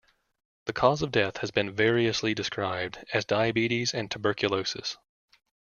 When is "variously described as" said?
1.75-3.23